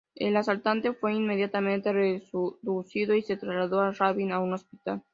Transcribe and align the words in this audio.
El 0.15 0.35
asaltante 0.35 0.93
fue 0.93 1.13
inmediatamente 1.13 1.93
reducido 1.93 3.13
y 3.13 3.21
se 3.21 3.37
trasladó 3.37 3.81
a 3.81 3.91
Rabin 3.91 4.31
a 4.31 4.39
un 4.39 4.53
hospital. 4.53 5.03